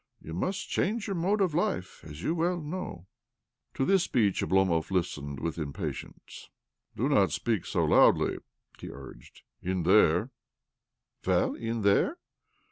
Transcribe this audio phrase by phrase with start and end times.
[0.19, 3.05] You mast change your mode of life, as you well know."
[3.75, 6.49] To this speech Oblomov listened with impatience."
[6.97, 8.39] Do not speak so loudly,"
[8.79, 10.31] he urged." In there"
[11.27, 12.17] "Well in there?"